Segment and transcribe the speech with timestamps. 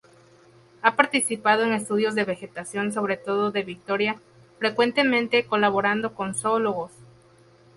[0.81, 4.19] Ha participado en estudios de vegetación sobre todo de Victoria,
[4.57, 6.89] frecuentemente colaborando con zoólogos.